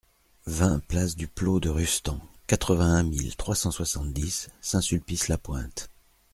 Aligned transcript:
vingt 0.47 0.79
place 0.79 1.15
du 1.15 1.27
Plô 1.27 1.59
de 1.59 1.69
Rustan, 1.69 2.19
quatre-vingt-un 2.47 3.03
mille 3.03 3.35
trois 3.35 3.53
cent 3.53 3.69
soixante-dix 3.69 4.49
Saint-Sulpice-la-Pointe 4.59 5.91